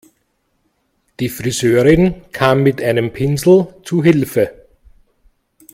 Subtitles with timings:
[1.19, 4.65] Die Friseurin kam mit einem Pinsel zu Hilfe.